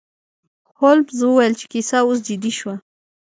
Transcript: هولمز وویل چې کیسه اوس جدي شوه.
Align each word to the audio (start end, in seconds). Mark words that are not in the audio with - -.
هولمز 0.77 1.19
وویل 1.23 1.53
چې 1.59 1.65
کیسه 1.71 1.97
اوس 2.05 2.19
جدي 2.27 2.51
شوه. 2.59 2.75